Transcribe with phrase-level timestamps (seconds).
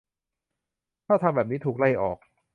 [1.05, 2.17] ถ้าทำแบบนี้ ถูกไล่ออก